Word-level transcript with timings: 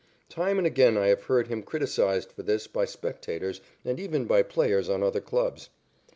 Time 0.29 0.57
and 0.57 0.65
again 0.65 0.97
I 0.97 1.09
have 1.09 1.25
heard 1.25 1.45
him 1.47 1.61
criticised 1.61 2.31
for 2.31 2.41
this 2.41 2.65
by 2.65 2.85
spectators 2.85 3.61
and 3.85 3.99
even 3.99 4.25
by 4.25 4.41
players 4.41 4.89
on 4.89 5.03
other 5.03 5.21
clubs. 5.21 5.69